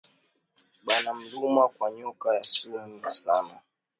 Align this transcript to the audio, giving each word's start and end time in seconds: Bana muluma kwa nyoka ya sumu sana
Bana 0.85 1.09
muluma 1.17 1.63
kwa 1.75 1.89
nyoka 1.95 2.27
ya 2.35 2.43
sumu 2.43 3.11
sana 3.21 3.53